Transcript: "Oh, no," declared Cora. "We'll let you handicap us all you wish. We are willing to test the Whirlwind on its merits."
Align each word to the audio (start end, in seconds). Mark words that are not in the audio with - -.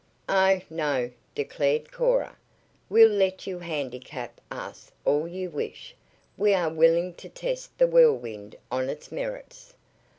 "Oh, 0.29 0.61
no," 0.71 1.11
declared 1.35 1.91
Cora. 1.91 2.35
"We'll 2.89 3.07
let 3.11 3.45
you 3.45 3.59
handicap 3.59 4.41
us 4.49 4.91
all 5.05 5.27
you 5.27 5.51
wish. 5.51 5.93
We 6.39 6.55
are 6.55 6.71
willing 6.73 7.13
to 7.13 7.29
test 7.29 7.77
the 7.77 7.85
Whirlwind 7.85 8.55
on 8.71 8.89
its 8.89 9.11
merits." 9.11 9.75